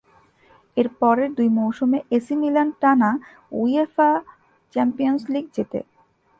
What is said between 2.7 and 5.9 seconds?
টানা UEFA Champions League জেতে।